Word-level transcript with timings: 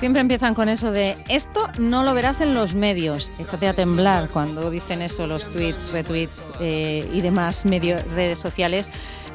Siempre 0.00 0.22
empiezan 0.22 0.54
con 0.54 0.70
eso 0.70 0.92
de 0.92 1.14
esto 1.28 1.68
no 1.78 2.02
lo 2.02 2.14
verás 2.14 2.40
en 2.40 2.54
los 2.54 2.74
medios. 2.74 3.30
Échate 3.38 3.68
a 3.68 3.74
temblar 3.74 4.30
cuando 4.30 4.70
dicen 4.70 5.02
eso 5.02 5.26
los 5.26 5.52
tweets, 5.52 5.92
retweets 5.92 6.46
eh, 6.58 7.06
y 7.12 7.20
demás 7.20 7.66
redes 7.66 8.38
sociales 8.38 8.88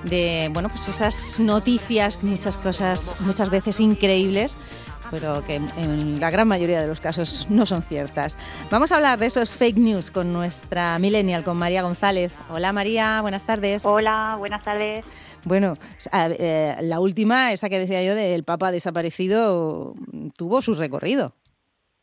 de 0.06 0.50
bueno 0.52 0.70
pues 0.70 0.88
esas 0.88 1.40
noticias, 1.40 2.24
muchas 2.24 2.58
cosas, 2.58 3.14
muchas 3.20 3.52
veces 3.52 3.80
increíbles 3.80 4.58
pero 5.12 5.44
que 5.46 5.56
en 5.56 6.20
la 6.20 6.30
gran 6.30 6.48
mayoría 6.48 6.82
de 6.82 6.88
los 6.88 7.00
casos 7.00 7.48
no 7.50 7.66
son 7.66 7.82
ciertas. 7.84 8.38
Vamos 8.70 8.92
a 8.92 8.96
hablar 8.96 9.20
de 9.20 9.28
esos 9.28 9.54
fake 9.54 9.78
news 9.78 10.12
con 10.12 10.34
nuestra 10.34 11.00
millennial, 11.00 11.44
con 11.44 11.58
María 11.58 11.82
González. 11.82 12.32
Hola 12.50 12.74
María, 12.74 13.22
buenas 13.22 13.46
tardes. 13.46 13.86
Hola, 13.86 14.36
buenas 14.38 14.64
tardes. 14.64 15.04
Bueno, 15.44 15.76
eh, 16.14 16.76
la 16.82 17.00
última, 17.00 17.52
esa 17.52 17.70
que 17.70 17.80
decía 17.80 18.04
yo 18.04 18.16
del 18.16 18.44
Papa 18.44 18.72
desaparecido, 18.72 19.94
tuvo 20.36 20.62
su 20.62 20.74
recorrido 20.74 21.34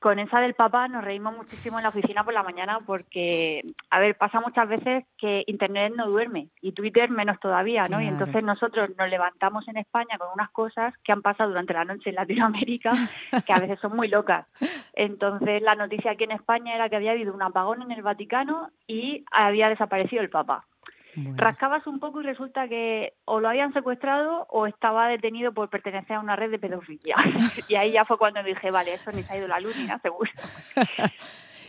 con 0.03 0.19
esa 0.19 0.41
del 0.41 0.55
Papa 0.55 0.89
nos 0.89 1.05
reímos 1.05 1.35
muchísimo 1.35 1.79
en 1.79 1.85
la 1.85 1.89
oficina 1.91 2.25
por 2.25 2.35
la 2.35 2.43
mañana 2.43 2.81
porque, 2.85 3.63
a 3.89 4.01
ver, 4.01 4.17
pasa 4.19 4.41
muchas 4.41 4.69
veces 4.69 5.05
que 5.17 5.45
Internet 5.47 5.95
no 5.97 6.11
duerme 6.11 6.49
y 6.61 6.73
Twitter 6.73 7.09
menos 7.09 7.39
todavía, 7.39 7.85
¿no? 7.89 8.03
Y 8.03 8.09
entonces 8.09 8.43
nosotros 8.43 8.91
nos 8.99 9.09
levantamos 9.09 9.67
en 9.69 9.77
España 9.79 10.19
con 10.19 10.29
unas 10.35 10.51
cosas 10.51 10.93
que 11.05 11.13
han 11.13 11.23
pasado 11.23 11.51
durante 11.51 11.73
la 11.73 11.85
noche 11.85 12.11
en 12.11 12.17
Latinoamérica 12.17 12.91
que 13.47 13.53
a 13.53 13.61
veces 13.61 13.79
son 13.81 13.97
muy 13.97 14.09
locas. 14.09 14.47
Entonces 14.93 15.63
la 15.63 15.77
noticia 15.77 16.11
aquí 16.11 16.25
en 16.25 16.33
España 16.33 16.75
era 16.75 16.89
que 16.89 16.97
había 16.97 17.13
habido 17.13 17.33
un 17.33 17.43
apagón 17.43 17.83
en 17.83 17.93
el 17.93 18.03
Vaticano 18.03 18.71
y 18.87 19.25
había 19.31 19.69
desaparecido 19.69 20.21
el 20.21 20.31
Papa. 20.31 20.67
Rascabas 21.15 21.87
un 21.87 22.01
poco 22.01 22.21
y 22.21 22.25
resulta 22.25 22.69
que 22.69 23.15
o 23.25 23.41
lo 23.41 23.49
habían 23.49 23.73
secuestrado 23.73 24.47
o 24.49 24.67
estaba 24.67 25.09
detenido 25.09 25.53
por 25.53 25.69
pertenecer 25.69 26.17
a 26.17 26.21
una 26.21 26.37
red 26.37 26.51
de 26.51 26.59
pedofilia. 26.59 27.17
y 27.69 27.75
ahí 27.75 27.93
ya 27.93 28.05
fue 28.05 28.19
cuando 28.19 28.43
dije, 28.43 28.71
vale, 28.71 28.95
eso 28.95 29.13
ni 29.13 29.23
se 29.23 29.33
ha 29.33 29.39
ido 29.39 29.49
la 29.49 29.61
luz 29.61 29.77
ni 29.77 29.85
nada, 29.85 30.01
seguro. 30.01 30.31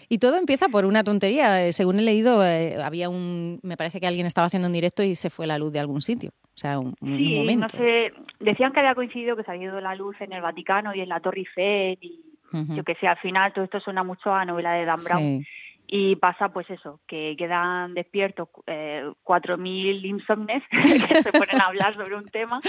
Y 0.10 0.20
todo 0.20 0.38
empieza 0.38 0.70
por 0.70 0.86
una 0.86 1.04
tontería. 1.04 1.66
Eh, 1.66 1.74
según 1.74 1.98
he 1.98 2.04
leído, 2.04 2.46
eh, 2.46 2.78
había 2.84 3.10
un. 3.10 3.60
Me 3.64 3.78
parece 3.78 4.00
que 4.00 4.06
alguien 4.06 4.28
estaba 4.28 4.46
haciendo 4.46 4.68
un 4.68 4.74
directo 4.74 5.02
y 5.02 5.16
se 5.16 5.32
fue 5.32 5.48
la 5.48 5.58
luz 5.58 5.74
de 5.74 5.80
algún 5.80 6.02
sitio. 6.02 6.30
O 6.54 6.58
sea, 6.58 6.78
un, 6.78 6.94
sí, 7.02 7.56
No 7.56 7.68
sé. 7.70 8.14
Decían 8.40 8.74
que 8.74 8.82
había 8.82 8.94
coincidido 8.94 9.36
que 9.36 9.44
se 9.44 9.50
había 9.50 9.70
ido 9.70 9.82
la 9.82 9.96
luz 9.96 10.16
en 10.22 10.34
el 10.34 10.42
Vaticano 10.42 10.94
y 10.94 11.02
en 11.02 11.10
la 11.10 11.20
Torre 11.20 11.40
Eiffel. 11.40 11.98
Y 12.02 12.22
yo 12.76 12.84
que 12.84 12.94
sé, 12.96 13.08
al 13.08 13.18
final 13.18 13.54
todo 13.54 13.66
esto 13.66 13.80
suena 13.80 14.04
mucho 14.04 14.32
a 14.32 14.46
novela 14.46 14.74
de 14.74 14.86
Dan 14.86 15.04
Brown. 15.04 15.46
Y 15.96 16.16
pasa 16.16 16.50
pues 16.50 16.68
eso, 16.72 17.02
que 17.06 17.36
quedan 17.38 17.94
despiertos 17.94 18.50
eh, 18.66 19.08
4.000 19.24 20.04
insomnes 20.04 20.64
que 20.72 21.22
se 21.22 21.32
ponen 21.32 21.62
a 21.62 21.68
hablar 21.68 21.94
sobre 21.94 22.16
un 22.16 22.28
tema 22.30 22.60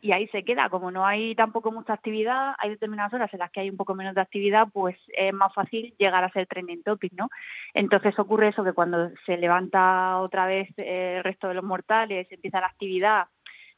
y 0.00 0.10
ahí 0.10 0.26
se 0.32 0.42
queda. 0.42 0.68
Como 0.68 0.90
no 0.90 1.06
hay 1.06 1.36
tampoco 1.36 1.70
mucha 1.70 1.92
actividad, 1.92 2.56
hay 2.58 2.70
determinadas 2.70 3.14
horas 3.14 3.32
en 3.32 3.38
las 3.38 3.52
que 3.52 3.60
hay 3.60 3.70
un 3.70 3.76
poco 3.76 3.94
menos 3.94 4.16
de 4.16 4.20
actividad, 4.20 4.66
pues 4.72 4.96
es 5.16 5.32
más 5.32 5.54
fácil 5.54 5.94
llegar 5.96 6.24
a 6.24 6.32
ser 6.32 6.48
trending 6.48 6.82
topic, 6.82 7.12
¿no? 7.12 7.28
Entonces 7.72 8.18
ocurre 8.18 8.48
eso, 8.48 8.64
que 8.64 8.72
cuando 8.72 9.10
se 9.26 9.36
levanta 9.36 10.18
otra 10.18 10.46
vez 10.46 10.68
eh, 10.78 11.18
el 11.18 11.22
resto 11.22 11.46
de 11.46 11.54
los 11.54 11.64
mortales, 11.64 12.26
empieza 12.32 12.60
la 12.60 12.66
actividad 12.66 13.26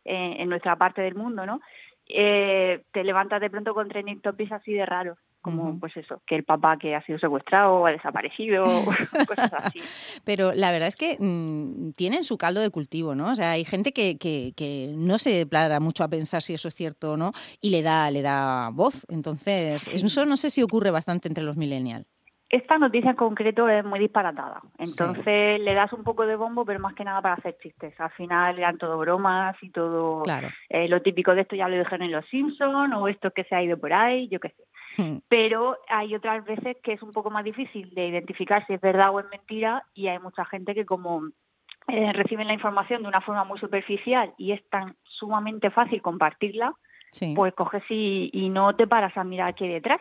eh, 0.06 0.36
en 0.38 0.48
nuestra 0.48 0.76
parte 0.76 1.02
del 1.02 1.14
mundo, 1.14 1.44
¿no? 1.44 1.60
Eh, 2.08 2.82
te 2.90 3.04
levantas 3.04 3.42
de 3.42 3.50
pronto 3.50 3.74
con 3.74 3.86
trending 3.86 4.22
topics 4.22 4.52
así 4.52 4.72
de 4.72 4.86
raros 4.86 5.18
como 5.44 5.78
pues 5.78 5.94
eso, 5.98 6.22
que 6.26 6.36
el 6.36 6.44
papá 6.44 6.78
que 6.78 6.94
ha 6.94 7.04
sido 7.04 7.18
secuestrado 7.18 7.74
o 7.74 7.86
ha 7.86 7.90
desaparecido, 7.90 8.64
cosas 9.28 9.52
así. 9.52 9.78
Pero 10.24 10.54
la 10.54 10.72
verdad 10.72 10.88
es 10.88 10.96
que 10.96 11.18
mmm, 11.20 11.90
tienen 11.90 12.24
su 12.24 12.38
caldo 12.38 12.62
de 12.62 12.70
cultivo, 12.70 13.14
¿no? 13.14 13.30
O 13.30 13.34
sea, 13.34 13.50
hay 13.50 13.66
gente 13.66 13.92
que, 13.92 14.16
que, 14.16 14.54
que, 14.56 14.94
no 14.96 15.18
se 15.18 15.46
para 15.46 15.80
mucho 15.80 16.02
a 16.02 16.08
pensar 16.08 16.40
si 16.40 16.54
eso 16.54 16.68
es 16.68 16.74
cierto 16.74 17.12
o 17.12 17.16
no 17.18 17.32
y 17.60 17.68
le 17.68 17.82
da, 17.82 18.10
le 18.10 18.22
da 18.22 18.70
voz. 18.72 19.06
Entonces, 19.10 19.86
eso 19.88 20.24
no 20.24 20.38
sé 20.38 20.48
si 20.48 20.62
ocurre 20.62 20.90
bastante 20.90 21.28
entre 21.28 21.44
los 21.44 21.58
millennials 21.58 22.06
esta 22.54 22.78
noticia 22.78 23.10
en 23.10 23.16
concreto 23.16 23.68
es 23.68 23.84
muy 23.84 23.98
disparatada. 23.98 24.60
Entonces 24.78 25.60
le 25.60 25.74
das 25.74 25.92
un 25.92 26.04
poco 26.04 26.24
de 26.24 26.36
bombo, 26.36 26.64
pero 26.64 26.78
más 26.78 26.94
que 26.94 27.02
nada 27.02 27.20
para 27.20 27.34
hacer 27.34 27.56
chistes. 27.60 27.98
Al 27.98 28.12
final 28.12 28.56
eran 28.56 28.78
todo 28.78 28.96
bromas 28.96 29.56
y 29.60 29.70
todo 29.70 30.22
eh, 30.68 30.86
lo 30.86 31.02
típico 31.02 31.34
de 31.34 31.40
esto 31.40 31.56
ya 31.56 31.68
lo 31.68 31.76
dijeron 31.76 32.02
en 32.02 32.12
Los 32.12 32.26
Simpsons 32.26 32.94
o 32.94 33.08
esto 33.08 33.32
que 33.32 33.42
se 33.44 33.56
ha 33.56 33.62
ido 33.62 33.76
por 33.76 33.92
ahí, 33.92 34.28
yo 34.28 34.38
qué 34.38 34.50
sé. 34.50 34.62
Hmm. 34.96 35.18
Pero 35.28 35.76
hay 35.88 36.14
otras 36.14 36.44
veces 36.44 36.76
que 36.82 36.92
es 36.92 37.02
un 37.02 37.12
poco 37.12 37.30
más 37.30 37.44
difícil 37.44 37.90
de 37.94 38.08
identificar 38.08 38.66
si 38.66 38.74
es 38.74 38.80
verdad 38.80 39.10
o 39.10 39.20
es 39.20 39.26
mentira 39.30 39.84
y 39.94 40.08
hay 40.08 40.18
mucha 40.18 40.44
gente 40.44 40.74
que 40.74 40.86
como 40.86 41.28
eh, 41.88 42.12
reciben 42.12 42.46
la 42.46 42.54
información 42.54 43.02
de 43.02 43.08
una 43.08 43.20
forma 43.20 43.44
muy 43.44 43.58
superficial 43.58 44.32
y 44.38 44.52
es 44.52 44.68
tan 44.70 44.96
sumamente 45.04 45.70
fácil 45.70 46.00
compartirla, 46.00 46.74
pues 47.34 47.54
coges 47.54 47.82
y, 47.88 48.30
y 48.32 48.48
no 48.48 48.74
te 48.74 48.86
paras 48.86 49.16
a 49.16 49.24
mirar 49.24 49.54
qué 49.54 49.64
hay 49.64 49.72
detrás. 49.74 50.00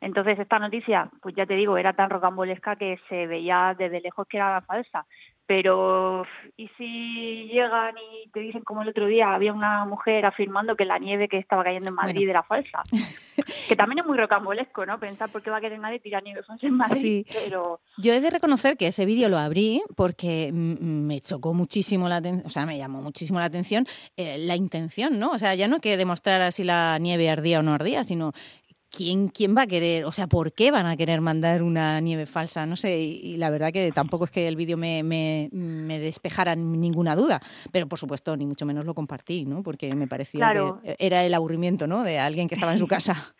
Entonces 0.00 0.38
esta 0.38 0.58
noticia, 0.58 1.10
pues 1.20 1.34
ya 1.34 1.46
te 1.46 1.54
digo, 1.54 1.76
era 1.76 1.92
tan 1.92 2.10
rocambolesca 2.10 2.76
que 2.76 2.98
se 3.08 3.26
veía 3.26 3.74
desde 3.78 4.00
lejos 4.00 4.26
que 4.26 4.38
era 4.38 4.60
falsa. 4.62 5.06
Pero, 5.50 6.22
¿y 6.56 6.68
si 6.78 7.48
llegan 7.52 7.96
y 7.98 8.30
te 8.30 8.38
dicen 8.38 8.62
como 8.62 8.82
el 8.82 8.88
otro 8.90 9.06
día, 9.06 9.34
había 9.34 9.52
una 9.52 9.84
mujer 9.84 10.24
afirmando 10.24 10.76
que 10.76 10.84
la 10.84 11.00
nieve 11.00 11.26
que 11.26 11.38
estaba 11.38 11.64
cayendo 11.64 11.88
en 11.88 11.96
Madrid 11.96 12.28
era 12.28 12.44
falsa? 12.44 12.84
que 13.68 13.74
también 13.74 13.98
es 13.98 14.06
muy 14.06 14.16
rocambolesco, 14.16 14.86
¿no? 14.86 15.00
Pensar 15.00 15.28
por 15.28 15.42
qué 15.42 15.50
va 15.50 15.56
a 15.56 15.60
querer 15.60 15.80
nadie 15.80 15.98
tirar 15.98 16.22
nieve 16.22 16.42
en 16.62 16.74
Madrid. 16.76 17.26
Pero... 17.32 17.80
Yo 17.98 18.12
he 18.12 18.20
de 18.20 18.30
reconocer 18.30 18.76
que 18.76 18.86
ese 18.86 19.04
vídeo 19.06 19.28
lo 19.28 19.38
abrí 19.38 19.82
porque 19.96 20.52
me 20.52 21.20
chocó 21.20 21.52
muchísimo 21.52 22.08
la 22.08 22.18
atención, 22.18 22.46
o 22.46 22.50
sea, 22.50 22.64
me 22.64 22.78
llamó 22.78 23.02
muchísimo 23.02 23.40
la 23.40 23.46
atención 23.46 23.86
eh, 24.16 24.38
la 24.38 24.54
intención, 24.54 25.18
¿no? 25.18 25.30
O 25.32 25.38
sea, 25.38 25.56
ya 25.56 25.66
no 25.66 25.80
que 25.80 25.96
demostrara 25.96 26.52
si 26.52 26.62
la 26.62 26.96
nieve 27.00 27.28
ardía 27.28 27.58
o 27.58 27.62
no 27.62 27.74
ardía, 27.74 28.04
sino 28.04 28.30
¿quién, 28.90 29.28
¿quién 29.28 29.56
va 29.56 29.62
a 29.62 29.66
querer, 29.66 30.04
o 30.04 30.12
sea, 30.12 30.26
por 30.26 30.52
qué 30.52 30.70
van 30.70 30.86
a 30.86 30.96
querer 30.96 31.20
mandar 31.20 31.62
una 31.62 32.00
nieve 32.00 32.26
falsa? 32.26 32.66
No 32.66 32.76
sé, 32.76 32.98
y, 32.98 33.36
la 33.36 33.50
verdad 33.50 33.72
que 33.72 33.92
tampoco 33.92 34.24
es 34.24 34.30
que 34.30 34.48
el 34.48 34.56
vídeo 34.56 34.76
me, 34.76 35.02
me, 35.02 35.48
me, 35.52 35.98
despejara 35.98 36.54
ninguna 36.56 37.16
duda, 37.16 37.40
pero 37.72 37.88
por 37.88 37.98
supuesto 37.98 38.36
ni 38.36 38.46
mucho 38.46 38.66
menos 38.66 38.84
lo 38.84 38.94
compartí, 38.94 39.44
¿no? 39.44 39.62
Porque 39.62 39.94
me 39.94 40.06
parecía 40.06 40.52
que 40.52 40.96
era 40.98 41.24
el 41.24 41.34
aburrimiento, 41.34 41.86
¿no? 41.86 42.02
De 42.02 42.18
alguien 42.18 42.48
que 42.48 42.54
estaba 42.54 42.72
en 42.72 42.78
su 42.78 42.86
casa. 42.88 43.34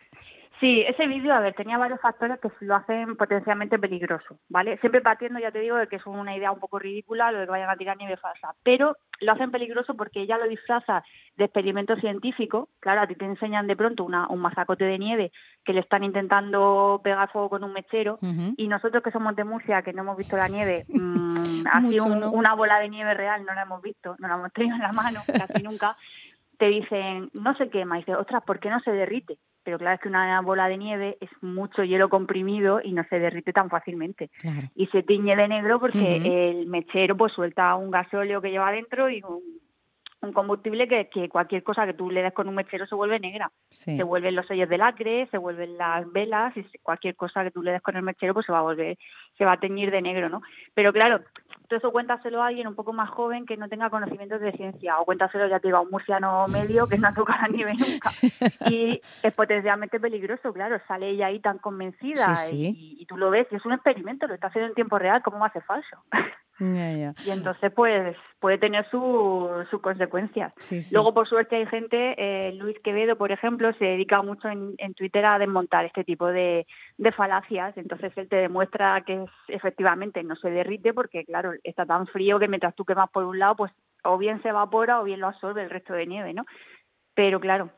Sí, 0.61 0.81
ese 0.87 1.07
vídeo, 1.07 1.33
a 1.33 1.39
ver, 1.39 1.55
tenía 1.55 1.79
varios 1.79 1.99
factores 1.99 2.39
que 2.39 2.51
lo 2.59 2.75
hacen 2.75 3.17
potencialmente 3.17 3.79
peligroso, 3.79 4.37
¿vale? 4.47 4.77
Siempre 4.77 5.01
partiendo, 5.01 5.39
ya 5.39 5.51
te 5.51 5.59
digo, 5.59 5.75
de 5.75 5.87
que 5.87 5.95
es 5.95 6.05
una 6.05 6.37
idea 6.37 6.51
un 6.51 6.59
poco 6.59 6.77
ridícula 6.77 7.31
lo 7.31 7.39
de 7.39 7.45
que 7.45 7.51
vayan 7.51 7.71
a 7.71 7.75
tirar 7.77 7.97
nieve 7.97 8.15
falsa, 8.17 8.53
pero 8.61 8.95
lo 9.21 9.31
hacen 9.31 9.49
peligroso 9.49 9.95
porque 9.95 10.21
ella 10.21 10.37
lo 10.37 10.47
disfraza 10.47 11.03
de 11.35 11.45
experimento 11.45 11.95
científico. 11.95 12.69
Claro, 12.79 13.01
a 13.01 13.07
ti 13.07 13.15
te 13.15 13.25
enseñan 13.25 13.65
de 13.65 13.75
pronto 13.75 14.03
una, 14.03 14.27
un 14.27 14.39
mazacote 14.39 14.85
de 14.85 14.99
nieve 14.99 15.31
que 15.65 15.73
le 15.73 15.79
están 15.79 16.03
intentando 16.03 17.01
pegar 17.03 17.31
fuego 17.31 17.49
con 17.49 17.63
un 17.63 17.73
mechero 17.73 18.19
y 18.55 18.67
nosotros 18.67 19.01
que 19.01 19.09
somos 19.09 19.35
de 19.35 19.43
Murcia, 19.43 19.81
que 19.81 19.93
no 19.93 20.03
hemos 20.03 20.17
visto 20.17 20.37
la 20.37 20.47
nieve, 20.47 20.85
mmm, 20.89 21.63
así 21.73 21.97
una 22.31 22.53
bola 22.53 22.79
de 22.79 22.89
nieve 22.89 23.15
real 23.15 23.43
no 23.45 23.55
la 23.55 23.63
hemos 23.63 23.81
visto, 23.81 24.15
no 24.19 24.27
la 24.27 24.35
hemos 24.35 24.53
tenido 24.53 24.75
en 24.75 24.83
la 24.83 24.91
mano, 24.91 25.21
casi 25.25 25.63
nunca 25.63 25.97
te 26.59 26.67
dicen, 26.67 27.31
no 27.33 27.55
se 27.55 27.71
quema, 27.71 27.97
y 27.97 28.01
dices, 28.01 28.15
ostras, 28.15 28.43
¿por 28.43 28.59
qué 28.59 28.69
no 28.69 28.79
se 28.81 28.91
derrite? 28.91 29.39
Pero 29.63 29.77
claro, 29.77 29.95
es 29.95 30.01
que 30.01 30.09
una 30.09 30.41
bola 30.41 30.67
de 30.67 30.77
nieve 30.77 31.17
es 31.21 31.29
mucho 31.41 31.83
hielo 31.83 32.09
comprimido 32.09 32.81
y 32.83 32.93
no 32.93 33.03
se 33.09 33.19
derrite 33.19 33.53
tan 33.53 33.69
fácilmente. 33.69 34.31
Y 34.75 34.87
se 34.87 35.03
tiñe 35.03 35.35
de 35.35 35.47
negro 35.47 35.79
porque 35.79 36.49
el 36.49 36.65
mechero 36.67 37.15
pues 37.15 37.33
suelta 37.33 37.75
un 37.75 37.91
gasóleo 37.91 38.41
que 38.41 38.49
lleva 38.49 38.71
dentro 38.71 39.09
y 39.09 39.21
un, 39.21 40.33
combustible 40.33 40.87
que, 40.87 41.09
que, 41.09 41.29
cualquier 41.29 41.63
cosa 41.63 41.85
que 41.85 41.95
tú 41.95 42.11
le 42.11 42.21
des 42.21 42.33
con 42.33 42.47
un 42.47 42.55
mechero 42.55 42.85
se 42.85 42.95
vuelve 42.95 43.19
negra. 43.19 43.51
Se 43.69 44.03
vuelven 44.03 44.35
los 44.35 44.47
sellos 44.47 44.69
de 44.69 44.77
lacre, 44.77 45.27
se 45.31 45.37
vuelven 45.37 45.77
las 45.77 46.11
velas 46.11 46.55
y 46.55 46.63
cualquier 46.79 47.15
cosa 47.15 47.43
que 47.43 47.51
tú 47.51 47.63
le 47.63 47.71
des 47.71 47.81
con 47.81 47.95
el 47.95 48.03
mechero 48.03 48.33
pues 48.33 48.45
se 48.45 48.51
va 48.51 48.59
a 48.59 48.63
volver, 48.63 48.97
se 49.37 49.45
va 49.45 49.53
a 49.53 49.59
teñir 49.59 49.89
de 49.91 50.01
negro, 50.01 50.29
¿no? 50.29 50.41
Pero 50.75 50.93
claro, 50.93 51.21
eso 51.75 51.91
cuéntaselo 51.91 52.41
a 52.41 52.47
alguien 52.47 52.67
un 52.67 52.75
poco 52.75 52.93
más 52.93 53.09
joven 53.09 53.45
que 53.45 53.57
no 53.57 53.67
tenga 53.67 53.89
conocimientos 53.89 54.41
de 54.41 54.51
ciencia 54.51 54.99
o 54.99 55.05
cuéntaselo 55.05 55.47
ya 55.47 55.59
te 55.59 55.67
digo 55.67 55.77
a 55.77 55.81
un 55.81 55.89
murciano 55.89 56.45
medio 56.47 56.87
que 56.87 56.97
no 56.97 57.07
ha 57.07 57.13
tocado 57.13 57.39
a 57.43 57.47
nieve 57.47 57.73
nunca. 57.77 58.11
Y 58.69 59.01
es 59.23 59.33
potencialmente 59.33 59.99
peligroso 59.99 60.53
claro 60.53 60.79
sale 60.87 61.09
ella 61.09 61.27
ahí 61.27 61.39
tan 61.39 61.57
convencida 61.57 62.33
Y, 62.51 62.97
y, 62.99 63.05
tú 63.05 63.17
lo 63.17 63.29
ves 63.29 63.47
y 63.51 63.55
es 63.55 63.65
un 63.65 63.73
experimento 63.73 64.27
lo 64.27 64.33
está 64.33 64.47
haciendo 64.47 64.69
en 64.69 64.75
tiempo 64.75 64.97
real 64.97 65.21
cómo 65.23 65.39
va 65.39 65.47
a 65.47 65.53
ser 65.53 65.63
falso 65.63 65.97
y 66.61 67.31
entonces, 67.31 67.71
pues, 67.73 68.15
puede 68.39 68.59
tener 68.59 68.87
sus 68.91 69.67
su 69.69 69.81
consecuencias. 69.81 70.53
Luego, 70.91 71.11
por 71.11 71.27
suerte, 71.27 71.55
hay 71.55 71.65
gente, 71.65 72.13
eh, 72.17 72.53
Luis 72.53 72.77
Quevedo, 72.83 73.15
por 73.15 73.31
ejemplo, 73.31 73.73
se 73.73 73.85
dedica 73.85 74.21
mucho 74.21 74.47
en, 74.47 74.75
en 74.77 74.93
Twitter 74.93 75.25
a 75.25 75.39
desmontar 75.39 75.85
este 75.85 76.03
tipo 76.03 76.27
de, 76.27 76.67
de, 76.97 77.11
falacias. 77.11 77.75
Entonces, 77.77 78.15
él 78.15 78.29
te 78.29 78.35
demuestra 78.35 79.01
que 79.01 79.25
efectivamente 79.47 80.23
no 80.23 80.35
se 80.35 80.51
derrite 80.51 80.93
porque, 80.93 81.25
claro, 81.25 81.53
está 81.63 81.87
tan 81.87 82.05
frío 82.05 82.37
que 82.37 82.47
mientras 82.47 82.75
tú 82.75 82.85
quemas 82.85 83.09
por 83.09 83.23
un 83.23 83.39
lado, 83.39 83.55
pues 83.55 83.71
o 84.03 84.19
bien 84.19 84.41
se 84.43 84.49
evapora 84.49 85.01
o 85.01 85.03
bien 85.03 85.19
lo 85.19 85.27
absorbe 85.27 85.63
el 85.63 85.69
resto 85.69 85.93
de 85.93 86.05
nieve, 86.05 86.33
¿no? 86.33 86.45
Pero, 87.15 87.39
claro, 87.39 87.71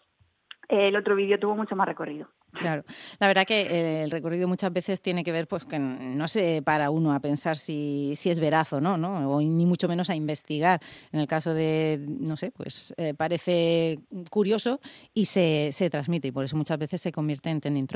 el 0.67 0.95
otro 0.97 1.15
vídeo 1.15 1.39
tuvo 1.39 1.55
mucho 1.55 1.75
más 1.75 1.87
recorrido. 1.87 2.27
Claro, 2.53 2.83
la 3.19 3.27
verdad 3.27 3.45
que 3.47 3.61
eh, 3.61 4.03
el 4.03 4.11
recorrido 4.11 4.47
muchas 4.47 4.71
veces 4.71 5.01
tiene 5.01 5.23
que 5.23 5.31
ver, 5.31 5.47
pues 5.47 5.65
que 5.65 5.79
no 5.79 6.27
se 6.27 6.61
para 6.61 6.91
uno 6.91 7.11
a 7.11 7.19
pensar 7.19 7.57
si, 7.57 8.13
si 8.15 8.29
es 8.29 8.39
veraz 8.39 8.73
o 8.73 8.81
no, 8.81 8.95
¿no? 8.95 9.29
O 9.29 9.41
ni 9.41 9.65
mucho 9.65 9.87
menos 9.87 10.09
a 10.09 10.15
investigar. 10.15 10.79
En 11.11 11.19
el 11.19 11.27
caso 11.27 11.53
de, 11.53 11.99
no 12.07 12.37
sé, 12.37 12.51
pues 12.51 12.93
eh, 12.97 13.13
parece 13.15 13.99
curioso 14.29 14.79
y 15.13 15.25
se, 15.25 15.71
se 15.73 15.89
transmite 15.89 16.27
y 16.27 16.31
por 16.31 16.45
eso 16.45 16.55
muchas 16.55 16.77
veces 16.77 17.01
se 17.01 17.11
convierte 17.11 17.49
en 17.49 17.59
trending. 17.59 17.87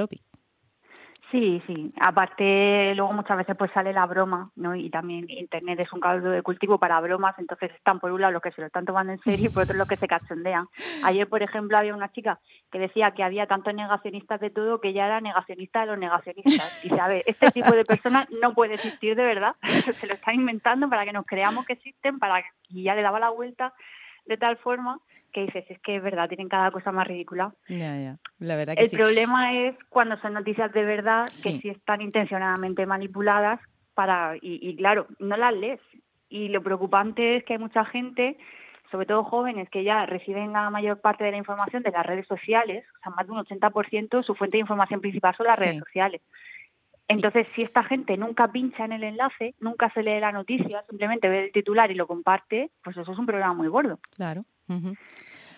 Sí, 1.38 1.62
sí. 1.68 1.94
Aparte, 2.02 2.96
luego 2.96 3.14
muchas 3.14 3.38
veces 3.38 3.56
pues 3.56 3.70
sale 3.72 3.94
la 3.94 4.08
broma, 4.08 4.50
¿no? 4.56 4.74
Y 4.74 4.90
también 4.90 5.30
Internet 5.30 5.82
es 5.82 5.94
un 5.94 6.00
caldo 6.00 6.32
de 6.32 6.42
cultivo 6.42 6.80
para 6.80 7.00
bromas, 7.00 7.38
entonces 7.38 7.70
están 7.76 8.00
por 8.00 8.12
un 8.12 8.22
lado 8.22 8.34
los 8.34 8.42
que 8.42 8.52
se 8.52 8.60
lo 8.60 8.66
están 8.66 8.86
tomando 8.86 9.14
en 9.14 9.20
serio 9.20 9.46
y 9.46 9.54
por 9.54 9.62
otro 9.62 9.78
los 9.78 9.88
que 9.88 9.98
se 9.98 10.08
cachondean. 10.08 10.68
Ayer, 11.04 11.30
por 11.30 11.44
ejemplo, 11.44 11.78
había 11.78 11.94
una 11.94 12.12
chica 12.12 12.40
que 12.72 12.80
decía 12.80 13.12
que 13.12 13.22
había 13.22 13.46
tantos 13.46 13.72
negacionistas 13.76 14.40
de 14.40 14.50
todo 14.50 14.82
que 14.82 14.94
ya 14.94 15.06
era 15.06 15.22
negacionista 15.22 15.82
de 15.82 15.86
los 15.86 16.00
negacionistas. 16.00 16.84
Y 16.84 16.90
sabe, 16.90 17.22
este 17.28 17.52
tipo 17.52 17.70
de 17.70 17.86
personas 17.86 18.28
no 18.42 18.56
puede 18.56 18.74
existir 18.74 19.16
de 19.16 19.24
verdad, 19.24 19.56
se 19.94 20.08
lo 20.08 20.16
están 20.16 20.34
inventando 20.34 20.90
para 20.90 21.06
que 21.06 21.14
nos 21.14 21.28
creamos 21.28 21.68
que 21.68 21.74
existen, 21.74 22.18
para 22.18 22.44
y 22.68 22.82
ya 22.82 22.96
le 22.96 23.04
daba 23.04 23.20
la 23.20 23.30
vuelta 23.30 23.76
de 24.26 24.38
tal 24.38 24.58
forma 24.58 25.00
que 25.38 25.46
dices, 25.46 25.66
es 25.70 25.80
que 25.82 25.98
es 25.98 26.02
verdad, 26.02 26.28
tienen 26.28 26.50
cada 26.50 26.72
cosa 26.72 26.92
más 26.92 27.08
ridícula. 27.08 27.54
Ya, 27.70 27.96
ya. 28.00 28.18
La 28.40 28.56
verdad 28.56 28.74
que 28.74 28.86
El 28.86 28.90
problema 28.90 29.54
es 29.54 29.76
cuando 29.88 30.18
son 30.18 30.34
noticias 30.34 30.74
de 30.74 30.84
verdad 30.84 31.26
que 31.44 31.60
sí 31.60 31.70
están 31.70 32.02
intencionadamente 32.02 32.88
manipuladas 32.88 33.60
para 33.94 34.36
y, 34.38 34.60
y 34.68 34.76
claro, 34.78 35.06
no 35.20 35.38
las 35.38 35.54
lees. 35.54 35.80
Y 36.28 36.48
lo 36.48 36.64
preocupante 36.64 37.38
es 37.38 37.44
que 37.44 37.54
hay 37.54 37.60
mucha 37.60 37.86
gente, 37.86 38.36
sobre 38.90 39.06
todo 39.06 39.24
jóvenes, 39.26 39.70
que 39.70 39.84
ya 39.84 40.08
reciben 40.08 40.54
la 40.54 40.72
mayor 40.72 41.02
parte 41.02 41.24
de 41.24 41.32
la 41.32 41.38
información 41.38 41.84
de 41.84 41.92
las 41.92 42.06
redes 42.06 42.26
sociales, 42.26 42.84
o 42.98 43.04
sea, 43.04 43.12
más 43.12 43.28
de 43.28 43.34
un 43.34 43.46
80% 43.46 44.24
su 44.24 44.34
fuente 44.34 44.58
de 44.58 44.62
información 44.62 45.02
principal 45.02 45.36
son 45.36 45.46
las 45.46 45.60
redes 45.60 45.78
sociales. 45.78 46.22
Entonces, 47.08 47.48
si 47.56 47.62
esta 47.62 47.84
gente 47.84 48.18
nunca 48.18 48.52
pincha 48.52 48.86
en 48.86 48.92
el 48.92 49.04
enlace, 49.04 49.54
nunca 49.60 49.92
se 49.94 50.02
lee 50.02 50.20
la 50.20 50.32
noticia, 50.32 50.84
simplemente 50.90 51.30
ve 51.30 51.46
el 51.46 51.52
titular 51.52 51.92
y 51.92 51.96
lo 51.96 52.08
comparte, 52.08 52.72
pues 52.84 52.98
eso 52.98 53.12
es 53.12 53.20
un 53.20 53.28
problema 53.28 53.54
muy 53.54 53.68
gordo. 53.68 54.00
Claro. 54.16 54.44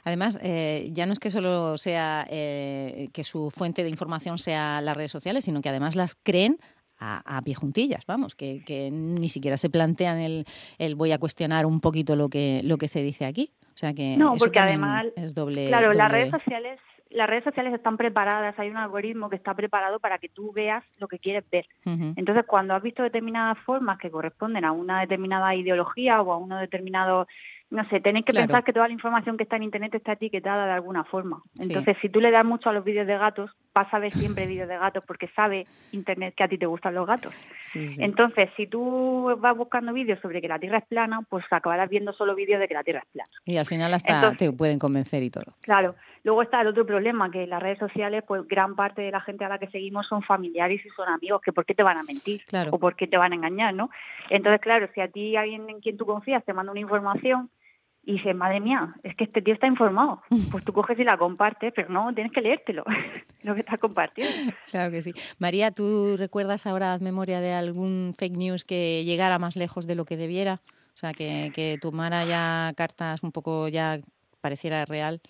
Además, 0.04 0.40
eh, 0.42 0.90
ya 0.92 1.06
no 1.06 1.14
es 1.14 1.20
que 1.20 1.30
solo 1.30 1.78
sea 1.78 2.26
eh, 2.30 3.10
que 3.14 3.24
su 3.24 3.52
fuente 3.52 3.84
de 3.84 3.90
información 3.90 4.38
sea 4.38 4.82
las 4.82 4.96
redes 4.96 5.12
sociales, 5.12 5.46
sino 5.46 5.62
que 5.62 5.70
además 5.70 5.96
las 5.96 6.16
creen 6.16 6.58
a, 7.00 7.38
a 7.38 7.42
pie 7.42 7.56
juntillas, 7.56 8.06
vamos, 8.06 8.36
que, 8.36 8.64
que, 8.66 8.92
ni 8.92 9.30
siquiera 9.30 9.58
se 9.58 9.70
plantean 9.70 10.20
el, 10.20 10.46
el, 10.78 10.96
voy 10.96 11.12
a 11.12 11.18
cuestionar 11.18 11.66
un 11.66 11.80
poquito 11.80 12.16
lo 12.16 12.30
que, 12.30 12.62
lo 12.64 12.78
que 12.78 12.88
se 12.88 13.02
dice 13.02 13.26
aquí. 13.26 13.52
O 13.74 13.78
sea 13.80 13.94
que 13.94 14.18
no, 14.18 14.36
porque 14.36 14.60
además, 14.60 15.06
es 15.16 15.34
doble. 15.34 15.68
Claro, 15.68 15.88
doble... 15.88 15.98
las 15.98 16.12
redes 16.12 16.32
sociales 16.32 16.80
las 17.12 17.28
redes 17.28 17.44
sociales 17.44 17.74
están 17.74 17.98
preparadas, 17.98 18.58
hay 18.60 18.70
un 18.70 18.78
algoritmo 18.78 19.30
que 19.30 19.36
está 19.36 19.54
preparado 19.56 20.00
para 20.00 20.20
que 20.20 20.30
tú 20.30 20.52
veas 20.52 20.84
lo 21.00 21.08
que 21.08 21.18
quieres 21.18 21.44
ver. 21.50 21.66
Uh 21.86 21.90
-huh. 21.90 22.14
Entonces, 22.16 22.46
cuando 22.46 22.76
has 22.76 22.84
visto 22.84 23.02
determinadas 23.02 23.58
formas 23.66 23.98
que 23.98 24.12
corresponden 24.12 24.64
a 24.64 24.72
una 24.72 25.02
determinada 25.02 25.56
ideología 25.56 26.22
o 26.22 26.32
a 26.32 26.38
uno 26.38 26.60
determinado 26.60 27.28
no 27.72 27.88
sé, 27.90 28.00
tenéis 28.00 28.26
que 28.26 28.32
claro. 28.32 28.48
pensar 28.48 28.64
que 28.64 28.74
toda 28.74 28.88
la 28.88 28.94
información 28.94 29.38
que 29.38 29.44
está 29.44 29.56
en 29.56 29.64
Internet 29.64 29.94
está 29.94 30.14
etiquetada 30.14 30.66
de 30.66 30.72
alguna 30.72 31.04
forma. 31.04 31.44
Entonces, 31.60 31.96
sí. 31.98 32.08
si 32.08 32.10
tú 32.10 32.20
le 32.20 32.32
das 32.32 32.44
mucho 32.44 32.70
a 32.70 32.74
los 32.74 32.84
vídeos 32.84 33.06
de 33.06 33.16
gatos, 33.16 33.52
vas 33.76 33.94
a 33.94 34.00
ver 34.00 34.12
siempre 34.14 34.48
vídeos 34.48 34.68
de 34.68 34.78
gatos 34.78 35.04
porque 35.06 35.28
sabe 35.36 35.68
Internet 35.92 36.34
que 36.36 36.44
a 36.44 36.48
ti 36.48 36.58
te 36.58 36.66
gustan 36.66 36.96
los 36.96 37.06
gatos. 37.06 37.32
Sí, 37.62 37.94
sí. 37.94 38.04
Entonces, 38.04 38.50
si 38.58 38.66
tú 38.66 39.38
vas 39.40 39.56
buscando 39.56 39.94
vídeos 39.94 40.20
sobre 40.20 40.42
que 40.42 40.48
la 40.48 40.58
Tierra 40.58 40.80
es 40.80 40.86
plana, 40.88 41.22
pues 41.30 41.46
acabarás 41.52 41.90
viendo 41.90 42.12
solo 42.14 42.34
vídeos 42.34 42.60
de 42.60 42.68
que 42.68 42.74
la 42.74 42.84
Tierra 42.84 43.02
es 43.02 43.12
plana. 43.12 43.30
Y 43.46 43.58
al 43.58 43.68
final 43.68 43.94
hasta 43.94 44.16
Entonces, 44.16 44.50
te 44.50 44.58
pueden 44.58 44.80
convencer 44.80 45.22
y 45.22 45.30
todo. 45.30 45.54
Claro. 45.62 45.96
Luego 46.24 46.42
está 46.42 46.62
el 46.62 46.68
otro 46.68 46.86
problema, 46.86 47.30
que 47.32 47.44
en 47.44 47.52
las 47.52 47.62
redes 47.62 47.80
sociales, 47.80 48.24
pues 48.28 48.46
gran 48.48 48.76
parte 48.76 49.02
de 49.02 49.12
la 49.12 49.22
gente 49.22 49.46
a 49.46 49.50
la 49.50 49.60
que 49.60 49.68
seguimos 49.68 50.08
son 50.08 50.24
familiares 50.24 50.84
y 50.84 50.90
son 50.90 51.08
amigos, 51.08 51.42
que 51.42 51.54
por 51.54 51.66
qué 51.66 51.76
te 51.76 51.84
van 51.84 51.98
a 51.98 52.04
mentir 52.04 52.42
claro. 52.46 52.72
o 52.74 52.80
por 52.80 52.96
qué 52.96 53.08
te 53.08 53.16
van 53.16 53.32
a 53.32 53.36
engañar, 53.36 53.74
¿no? 53.74 53.90
Entonces, 54.30 54.60
claro, 54.60 54.90
si 54.94 55.02
a 55.02 55.08
ti 55.08 55.36
alguien 55.36 55.70
en 55.70 55.80
quien 55.80 55.98
tú 55.98 56.06
confías 56.06 56.44
te 56.44 56.54
manda 56.54 56.72
una 56.72 56.82
información 56.82 57.50
y 58.10 58.14
dices, 58.14 58.36
madre 58.36 58.60
mía, 58.60 58.96
es 59.04 59.16
que 59.16 59.26
este 59.26 59.40
tío 59.40 59.54
está 59.54 59.68
informado. 59.68 60.24
Pues 60.50 60.66
tú 60.66 60.74
coges 60.74 60.98
y 60.98 61.04
la 61.04 61.16
compartes, 61.16 61.72
pero 61.76 61.90
no, 61.90 62.12
tienes 62.12 62.34
que 62.34 62.42
leértelo, 62.42 62.84
lo 63.44 63.54
que 63.54 63.60
estás 63.60 63.80
compartiendo. 63.80 64.52
Claro 64.72 64.90
que 64.90 65.04
sí. 65.04 65.14
María, 65.38 65.70
¿tú 65.70 66.18
recuerdas 66.18 66.66
ahora 66.66 66.98
memoria 67.00 67.40
de 67.40 67.54
algún 67.54 68.16
fake 68.18 68.36
news 68.36 68.66
que 68.66 69.04
llegara 69.06 69.38
más 69.38 69.56
lejos 69.56 69.86
de 69.86 69.94
lo 69.94 70.06
que 70.06 70.18
debiera? 70.18 70.60
O 70.96 70.98
sea, 70.98 71.14
que, 71.14 71.52
que 71.54 71.78
tomara 71.80 72.26
ya 72.26 72.74
cartas 72.76 73.22
un 73.22 73.32
poco 73.32 73.68
ya 73.68 74.00
pareciera 74.42 74.84
real. 74.86 75.22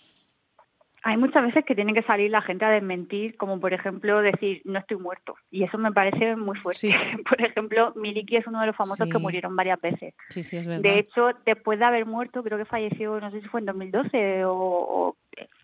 Hay 1.03 1.17
muchas 1.17 1.43
veces 1.43 1.63
que 1.65 1.75
tiene 1.75 1.93
que 1.93 2.03
salir 2.03 2.29
la 2.29 2.41
gente 2.41 2.65
a 2.65 2.69
desmentir, 2.69 3.37
como 3.37 3.59
por 3.59 3.73
ejemplo 3.73 4.21
decir 4.21 4.61
no 4.65 4.79
estoy 4.79 4.97
muerto. 4.97 5.35
Y 5.49 5.63
eso 5.63 5.77
me 5.77 5.91
parece 5.91 6.35
muy 6.35 6.57
fuerte. 6.57 6.79
Sí. 6.79 6.93
Por 7.29 7.41
ejemplo, 7.41 7.93
Miliki 7.95 8.35
es 8.37 8.47
uno 8.47 8.59
de 8.61 8.67
los 8.67 8.75
famosos 8.75 9.07
Sí. 9.07 9.11
que 9.11 9.19
murieron 9.19 9.55
varias 9.55 9.79
veces. 9.79 10.13
Sí, 10.29 10.43
sí, 10.43 10.57
es 10.57 10.67
verdad. 10.67 10.81
De 10.83 10.99
hecho, 10.99 11.29
después 11.45 11.79
de 11.79 11.85
haber 11.85 12.05
muerto, 12.05 12.43
creo 12.43 12.57
que 12.57 12.65
falleció, 12.65 13.19
no 13.19 13.31
sé 13.31 13.41
si 13.41 13.47
fue 13.47 13.61
en 13.61 13.67
2012 13.67 14.45
o, 14.45 14.53
o, 14.53 15.15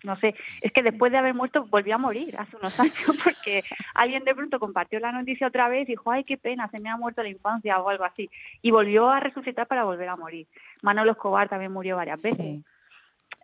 no 0.04 0.16
sé, 0.18 0.36
es 0.64 0.72
que 0.72 0.84
después 0.84 1.12
de 1.12 1.18
haber 1.18 1.34
muerto 1.34 1.66
volvió 1.66 1.96
a 1.96 1.98
morir 1.98 2.36
hace 2.38 2.56
unos 2.56 2.80
años 2.80 2.94
porque 3.24 3.64
alguien 3.94 4.24
de 4.24 4.36
pronto 4.36 4.60
compartió 4.60 5.00
la 5.00 5.12
noticia 5.12 5.48
otra 5.48 5.68
vez 5.68 5.84
y 5.90 5.94
dijo, 5.94 6.12
ay, 6.12 6.24
qué 6.24 6.38
pena, 6.38 6.70
se 6.70 6.80
me 6.80 6.90
ha 6.90 6.98
muerto 6.98 7.24
la 7.24 7.30
infancia 7.30 7.80
o 7.80 7.90
algo 7.90 8.06
así. 8.06 8.30
Y 8.62 8.72
volvió 8.72 9.10
a 9.10 9.20
resucitar 9.20 9.68
para 9.68 9.84
volver 9.84 10.08
a 10.08 10.16
morir. 10.16 10.48
Manolo 10.82 11.12
Escobar 11.12 11.50
también 11.50 11.72
murió 11.74 11.96
varias 11.98 12.22
veces. 12.22 12.38
Sí. 12.46 12.64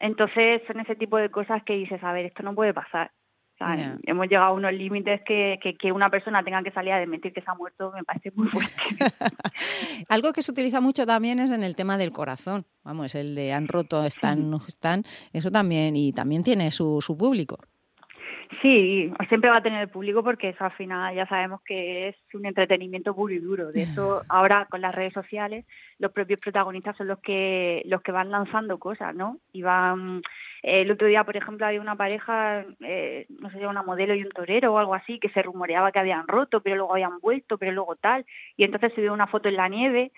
Entonces 0.01 0.61
son 0.67 0.79
ese 0.79 0.95
tipo 0.95 1.17
de 1.17 1.29
cosas 1.29 1.63
que 1.63 1.73
dices, 1.73 2.03
a 2.03 2.11
ver, 2.11 2.25
esto 2.25 2.43
no 2.43 2.55
puede 2.55 2.73
pasar. 2.73 3.11
O 3.53 3.57
sea, 3.57 3.75
Ya. 3.75 3.97
Hemos 4.03 4.27
llegado 4.27 4.47
a 4.47 4.53
unos 4.53 4.73
límites 4.73 5.21
que, 5.25 5.59
que, 5.61 5.77
que 5.77 5.91
una 5.91 6.09
persona 6.09 6.43
tenga 6.43 6.63
que 6.63 6.71
salir 6.71 6.91
a 6.93 6.99
desmentir 6.99 7.31
que 7.31 7.41
se 7.41 7.51
ha 7.51 7.53
muerto, 7.53 7.91
me 7.95 8.03
parece 8.03 8.31
muy 8.33 8.47
fuerte. 8.47 8.73
Algo 10.09 10.33
que 10.33 10.41
se 10.41 10.51
utiliza 10.51 10.81
mucho 10.81 11.05
también 11.05 11.39
es 11.39 11.51
en 11.51 11.61
el 11.61 11.75
tema 11.75 11.99
del 11.99 12.11
corazón. 12.11 12.65
Vamos, 12.83 13.13
el 13.13 13.35
de 13.35 13.53
han 13.53 13.67
roto, 13.67 14.03
están, 14.03 14.49
no 14.49 14.59
están. 14.67 15.03
Eso 15.31 15.51
también, 15.51 15.95
y 15.95 16.11
también 16.11 16.41
tiene 16.41 16.71
su, 16.71 16.99
su 17.01 17.15
público. 17.15 17.59
Sí, 18.59 19.13
siempre 19.29 19.49
va 19.49 19.57
a 19.57 19.63
tener 19.63 19.81
el 19.81 19.89
público 19.89 20.23
porque 20.23 20.49
eso 20.49 20.65
al 20.65 20.73
final 20.73 21.15
ya 21.15 21.25
sabemos 21.27 21.61
que 21.63 22.09
es 22.09 22.15
un 22.33 22.45
entretenimiento 22.45 23.15
puro 23.15 23.33
y 23.33 23.39
duro. 23.39 23.71
De 23.71 23.83
eso 23.83 24.23
ahora 24.27 24.67
con 24.69 24.81
las 24.81 24.93
redes 24.93 25.13
sociales 25.13 25.65
los 25.99 26.11
propios 26.11 26.41
protagonistas 26.41 26.97
son 26.97 27.07
los 27.07 27.19
que 27.19 27.81
los 27.85 28.01
que 28.01 28.11
van 28.11 28.29
lanzando 28.29 28.77
cosas, 28.77 29.15
¿no? 29.15 29.37
Y 29.53 29.61
van 29.61 30.21
el 30.63 30.91
otro 30.91 31.07
día, 31.07 31.23
por 31.23 31.35
ejemplo, 31.37 31.65
había 31.65 31.81
una 31.81 31.95
pareja, 31.95 32.65
eh, 32.81 33.25
no 33.29 33.49
sé 33.49 33.57
si 33.57 33.65
una 33.65 33.81
modelo 33.81 34.13
y 34.13 34.23
un 34.23 34.29
torero 34.29 34.73
o 34.73 34.77
algo 34.77 34.93
así, 34.93 35.19
que 35.19 35.29
se 35.29 35.41
rumoreaba 35.41 35.91
que 35.91 35.99
habían 35.99 36.27
roto, 36.27 36.61
pero 36.61 36.75
luego 36.75 36.93
habían 36.93 37.19
vuelto, 37.19 37.57
pero 37.57 37.71
luego 37.71 37.95
tal, 37.95 38.25
y 38.57 38.63
entonces 38.63 38.93
se 38.93 39.01
vio 39.01 39.11
una 39.11 39.25
foto 39.25 39.49
en 39.49 39.55
la 39.55 39.69
nieve, 39.69 40.11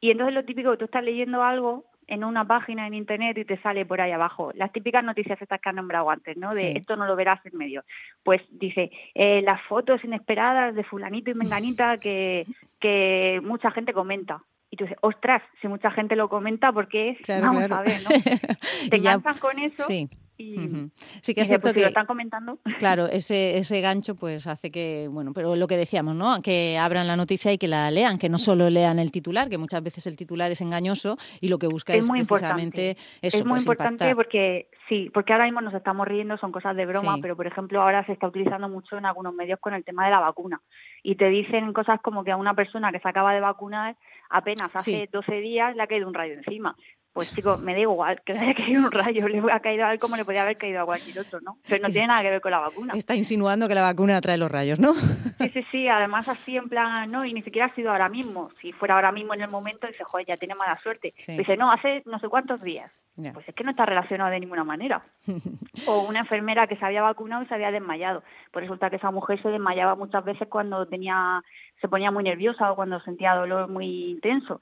y 0.00 0.10
entonces 0.10 0.34
lo 0.34 0.44
típico, 0.44 0.78
tú 0.78 0.86
estás 0.86 1.04
leyendo 1.04 1.42
algo 1.42 1.84
en 2.12 2.24
una 2.24 2.44
página 2.46 2.86
en 2.86 2.94
internet 2.94 3.38
y 3.38 3.44
te 3.44 3.60
sale 3.62 3.86
por 3.86 4.00
ahí 4.00 4.12
abajo 4.12 4.52
las 4.54 4.70
típicas 4.72 5.02
noticias 5.02 5.40
estas 5.40 5.60
que 5.60 5.68
han 5.70 5.76
nombrado 5.76 6.10
antes, 6.10 6.36
¿no? 6.36 6.50
De 6.54 6.60
Sí. 6.72 6.78
esto 6.78 6.94
no 6.96 7.06
lo 7.06 7.16
verás 7.16 7.40
en 7.46 7.56
medio. 7.56 7.84
Pues 8.22 8.42
dice, 8.50 8.90
eh, 9.14 9.40
las 9.42 9.60
fotos 9.62 10.04
inesperadas 10.04 10.74
de 10.74 10.84
fulanito 10.84 11.30
y 11.30 11.34
menganita 11.34 11.96
que, 12.04 12.46
que 12.80 13.40
mucha 13.42 13.70
gente 13.70 13.92
comenta. 13.92 14.42
Y 14.70 14.76
tú 14.76 14.84
dices, 14.84 14.98
ostras, 15.02 15.42
si 15.60 15.68
mucha 15.68 15.90
gente 15.90 16.16
lo 16.16 16.28
comenta, 16.28 16.72
porque 16.72 17.10
es, 17.10 17.18
Claro, 17.20 17.46
vamos 17.48 17.66
claro. 17.66 17.76
a 17.76 17.82
ver, 17.82 18.00
¿no? 18.02 18.10
Te 18.90 18.96
enganchan 18.96 19.38
con 19.38 19.58
eso 19.58 19.82
Sí. 19.84 20.08
Y. 20.42 20.90
Sí 21.22 21.34
que 21.34 21.42
es 21.42 21.48
cierto 21.48 21.62
pues 21.64 21.72
si 21.72 21.76
que 21.76 21.82
lo 21.82 21.88
están 21.88 22.06
comentando. 22.06 22.58
Claro, 22.78 23.06
ese, 23.06 23.58
ese 23.58 23.80
gancho 23.80 24.14
pues 24.16 24.46
hace 24.46 24.70
que, 24.70 25.08
bueno, 25.10 25.32
pero 25.32 25.56
lo 25.56 25.66
que 25.66 25.76
decíamos, 25.76 26.14
¿no? 26.16 26.42
Que 26.42 26.78
abran 26.78 27.06
la 27.06 27.16
noticia 27.16 27.52
y 27.52 27.58
que 27.58 27.68
la 27.68 27.90
lean, 27.90 28.18
que 28.18 28.28
no 28.28 28.38
solo 28.38 28.68
lean 28.70 28.98
el 28.98 29.12
titular, 29.12 29.48
que 29.48 29.58
muchas 29.58 29.82
veces 29.82 30.06
el 30.06 30.16
titular 30.16 30.50
es 30.50 30.60
engañoso 30.60 31.16
y 31.40 31.48
lo 31.48 31.58
que 31.58 31.66
busca 31.68 31.92
es, 31.94 32.04
es 32.04 32.10
muy 32.10 32.24
precisamente 32.24 32.90
importante. 32.90 33.26
eso, 33.26 33.36
es 33.38 33.44
muy 33.44 33.52
pues, 33.52 33.62
importante 33.64 34.04
impactar. 34.04 34.16
porque 34.16 34.68
sí, 34.88 35.10
porque 35.14 35.32
ahora 35.32 35.44
mismo 35.44 35.60
nos 35.60 35.74
estamos 35.74 36.06
riendo, 36.08 36.36
son 36.38 36.52
cosas 36.52 36.74
de 36.76 36.86
broma, 36.86 37.14
Sí. 37.16 37.22
pero 37.22 37.36
por 37.36 37.46
ejemplo 37.46 37.80
ahora 37.82 38.04
se 38.06 38.12
está 38.12 38.26
utilizando 38.26 38.68
mucho 38.68 38.96
en 38.98 39.06
algunos 39.06 39.34
medios 39.34 39.58
con 39.60 39.74
el 39.74 39.84
tema 39.84 40.04
de 40.04 40.10
la 40.10 40.20
vacuna 40.20 40.60
y 41.02 41.16
te 41.16 41.28
dicen 41.28 41.72
cosas 41.72 42.00
como 42.00 42.24
que 42.24 42.32
a 42.32 42.36
una 42.36 42.54
persona 42.54 42.90
que 42.92 42.98
se 43.00 43.08
acaba 43.08 43.32
de 43.34 43.40
vacunar 43.40 43.96
apenas 44.30 44.74
hace 44.74 44.92
Sí. 44.92 45.08
12 45.12 45.34
días 45.40 45.76
le 45.76 45.82
ha 45.82 45.86
caído 45.86 46.08
un 46.08 46.14
rayo 46.14 46.34
encima. 46.34 46.74
Pues 47.12 47.34
chicos, 47.34 47.60
me 47.60 47.74
da 47.74 47.80
igual 47.80 48.22
que 48.24 48.32
le 48.32 48.40
haya 48.40 48.54
caído 48.54 48.86
un 48.86 48.90
rayo, 48.90 49.28
le 49.28 49.52
ha 49.52 49.60
caído 49.60 49.84
a 49.84 49.92
él 49.92 49.98
como 49.98 50.16
le 50.16 50.24
podía 50.24 50.42
haber 50.42 50.56
caído 50.56 50.80
a 50.80 50.84
cualquier 50.86 51.18
otro, 51.18 51.40
¿no? 51.40 51.58
Pero 51.68 51.82
no 51.82 51.90
tiene 51.90 52.06
nada 52.06 52.22
que 52.22 52.30
ver 52.30 52.40
con 52.40 52.50
la 52.50 52.60
vacuna. 52.60 52.94
Está 52.96 53.14
insinuando 53.14 53.68
que 53.68 53.74
la 53.74 53.82
vacuna 53.82 54.20
trae 54.20 54.38
los 54.38 54.50
rayos, 54.50 54.80
¿no? 54.80 54.94
Sí, 54.94 55.50
sí, 55.52 55.66
sí, 55.70 55.88
además 55.88 56.28
así 56.28 56.56
en 56.56 56.68
plan, 56.68 57.10
no, 57.10 57.24
y 57.24 57.34
ni 57.34 57.42
siquiera 57.42 57.66
ha 57.66 57.74
sido 57.74 57.90
ahora 57.90 58.08
mismo. 58.08 58.50
Si 58.60 58.72
fuera 58.72 58.94
ahora 58.94 59.12
mismo 59.12 59.34
en 59.34 59.42
el 59.42 59.50
momento, 59.50 59.86
dice, 59.86 60.04
joder, 60.04 60.26
ya 60.26 60.36
tiene 60.36 60.54
mala 60.54 60.78
suerte. 60.78 61.12
Sí. 61.16 61.36
Dice, 61.36 61.56
no, 61.56 61.70
hace 61.70 62.02
no 62.06 62.18
sé 62.18 62.28
cuántos 62.28 62.62
días. 62.62 62.90
Pues 63.14 63.46
es 63.46 63.54
que 63.54 63.62
no 63.62 63.72
está 63.72 63.84
relacionado 63.84 64.30
de 64.30 64.40
ninguna 64.40 64.64
manera. 64.64 65.04
o 65.86 66.02
una 66.08 66.20
enfermera 66.20 66.66
que 66.66 66.76
se 66.76 66.84
había 66.84 67.02
vacunado 67.02 67.42
y 67.42 67.46
se 67.46 67.54
había 67.54 67.70
desmayado. 67.70 68.22
Pues 68.50 68.62
resulta 68.62 68.88
que 68.88 68.96
esa 68.96 69.10
mujer 69.10 69.40
se 69.42 69.50
desmayaba 69.50 69.96
muchas 69.96 70.24
veces 70.24 70.48
cuando 70.48 70.86
tenía, 70.86 71.42
se 71.80 71.88
ponía 71.88 72.10
muy 72.10 72.24
nerviosa 72.24 72.72
o 72.72 72.76
cuando 72.76 73.00
sentía 73.00 73.34
dolor 73.34 73.68
muy 73.68 74.12
intenso. 74.12 74.60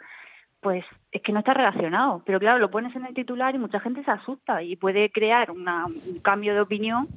Pues 0.61 0.85
es 1.13 1.23
que 1.23 1.33
no 1.33 1.39
está 1.41 1.55
relacionado. 1.55 2.23
Pero 2.27 2.39
claro, 2.39 2.59
lo 2.59 2.71
pones 2.71 2.95
en 2.95 3.07
el 3.07 3.15
titular 3.15 3.55
y 3.55 3.59
mucha 3.59 3.81
gente 3.81 4.05
se 4.05 4.11
asusta 4.11 4.63
y 4.63 4.77
puede 4.77 5.11
crear 5.11 5.51
una- 5.51 5.87
un 5.87 6.21
cambio 6.23 6.55
de 6.55 6.61
opinión 6.61 7.09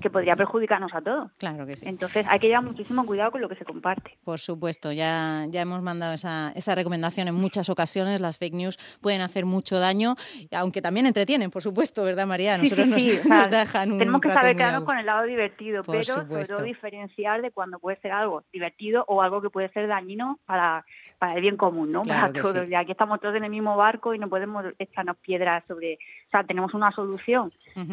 que 0.00 0.08
podría 0.08 0.34
perjudicarnos 0.34 0.92
a 0.94 1.02
todos. 1.02 1.30
Claro 1.36 1.66
que 1.66 1.76
sí. 1.76 1.86
Entonces 1.86 2.26
hay 2.28 2.40
que 2.40 2.48
llevar 2.48 2.64
muchísimo 2.64 3.04
cuidado 3.04 3.30
con 3.30 3.40
lo 3.42 3.48
que 3.48 3.56
se 3.56 3.64
comparte. 3.64 4.16
Por 4.24 4.40
supuesto, 4.40 4.90
ya, 4.90 5.44
ya 5.50 5.60
hemos 5.60 5.82
mandado 5.82 6.14
esa, 6.14 6.50
esa 6.56 6.74
recomendación 6.74 7.28
en 7.28 7.34
muchas 7.34 7.68
ocasiones. 7.68 8.20
Las 8.20 8.38
fake 8.38 8.54
news 8.54 8.78
pueden 9.02 9.20
hacer 9.20 9.44
mucho 9.44 9.78
daño, 9.78 10.14
aunque 10.56 10.80
también 10.80 11.06
entretienen, 11.06 11.50
por 11.50 11.62
supuesto, 11.62 12.02
¿verdad, 12.04 12.26
María? 12.26 12.56
Nosotros 12.56 12.86
nos, 12.88 13.50
dejan 13.50 13.92
un 13.92 13.98
Tenemos 13.98 14.20
que 14.22 14.30
saber 14.30 14.56
quedarnos 14.56 14.84
con 14.84 14.98
el 14.98 15.04
lado 15.06 15.24
divertido, 15.24 15.82
pero 15.84 16.02
sobre 16.04 16.46
todo 16.46 16.62
diferenciar 16.62 17.42
de 17.42 17.50
cuando 17.50 17.78
puede 17.78 17.98
ser 18.00 18.12
algo 18.12 18.42
divertido 18.52 19.04
o 19.08 19.20
algo 19.22 19.42
que 19.42 19.50
puede 19.50 19.68
ser 19.72 19.88
dañino 19.88 20.38
para, 20.46 20.84
para 21.22 21.36
el 21.36 21.40
bien 21.40 21.56
común, 21.56 21.92
¿no? 21.92 22.02
para 22.02 22.32
todos. 22.32 22.68
Ya 22.68 22.80
aquí 22.80 22.90
estamos 22.90 23.20
todos 23.20 23.36
en 23.36 23.44
el 23.44 23.50
mismo 23.50 23.76
barco 23.76 24.12
y 24.12 24.18
no 24.18 24.28
podemos 24.28 24.64
echarnos 24.76 25.16
piedras 25.18 25.62
sobre... 25.68 25.94
O 25.94 26.30
sea, 26.32 26.42
tenemos 26.42 26.74
una 26.74 26.90
solución 26.90 27.48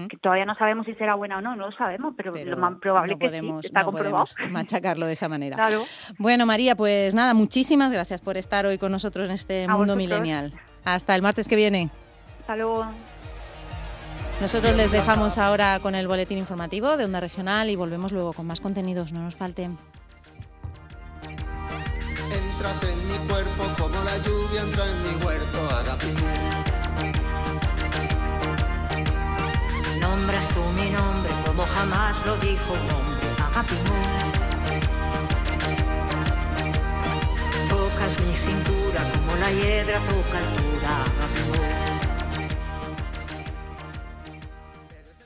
que 0.09 0.17
todavía 0.17 0.45
no 0.45 0.55
sabemos 0.55 0.88
si 0.88 0.95
será 0.95 1.13
buena 1.13 1.38
o 1.38 1.41
no, 1.41 1.55
no 1.55 1.67
lo 1.67 1.71
sabemos, 1.74 2.15
pero, 2.17 2.33
lo 2.33 2.57
más 2.57 2.79
probable 2.79 3.13
es 3.13 3.19
que 3.19 3.39
sí, 3.39 3.51
está 3.65 3.83
comprobado. 3.83 4.25
machacarlo 4.50 5.05
de 5.05 5.13
esa 5.13 5.29
manera. 5.29 5.63
Bueno, 6.17 6.48
María, 6.48 6.75
pues 6.75 7.13
nada, 7.13 7.36
muchísimas 7.36 7.91
gracias 7.91 8.19
por 8.19 8.36
estar 8.36 8.65
hoy 8.65 8.79
con 8.79 8.91
nosotros 8.91 9.27
en 9.27 9.36
este 9.36 9.67
mundo 9.67 9.95
milenial. 9.95 10.51
Hasta 10.83 11.13
el 11.13 11.21
martes 11.21 11.48
que 11.48 11.55
viene. 11.55 11.91
Hasta 12.39 12.55
luego. 12.55 12.88
Nosotros 14.41 14.75
les 14.75 14.91
dejamos 14.91 15.38
ahora 15.38 15.79
con 15.79 15.93
el 15.93 16.07
boletín 16.07 16.39
informativo 16.39 16.98
de 16.98 17.05
Onda 17.05 17.19
Regional 17.19 17.69
y 17.69 17.75
volvemos 17.75 18.12
luego 18.12 18.33
con 18.33 18.48
más 18.48 18.59
contenidos, 18.59 19.13
no 19.13 19.21
nos 19.21 19.36
falten. 19.36 19.77
Entras 22.60 22.84
en 22.84 23.08
mi 23.08 23.18
cuerpo 23.30 23.63
como 23.78 24.04
la 24.04 24.18
lluvia 24.18 24.63
entra 24.63 24.86
en 24.86 25.01
mi 25.04 25.24
huerto, 25.24 25.60
Nombras 30.01 30.50
tú 30.50 30.62
mi 30.75 30.89
nombre 30.89 31.32
como 31.46 31.66
jamás 31.66 32.18
lo 32.25 32.36
dijo 32.36 32.74
un 32.74 32.80
hombre, 32.96 33.28
Tocas 37.70 38.20
mi 38.20 38.36
cintura 38.36 39.04
como 39.13 39.38
la 39.38 39.51
hiedra 39.54 40.00
toca 40.00 40.39
el 40.39 41.88